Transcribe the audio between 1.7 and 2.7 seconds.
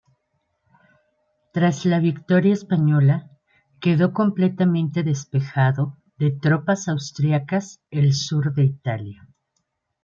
la victoria